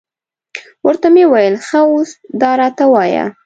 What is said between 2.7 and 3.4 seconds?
ووایه.